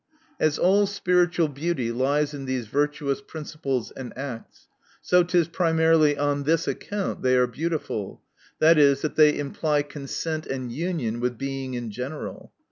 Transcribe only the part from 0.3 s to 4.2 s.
As all spiritual beauty lies in these virtuous principles and